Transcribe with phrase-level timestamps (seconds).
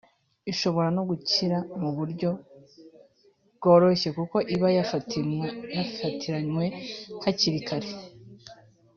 [0.51, 2.29] ishobora no gukira mu buryo
[3.55, 6.65] bworoshye kuko iba yafatiranywe
[7.23, 7.89] hakiri kare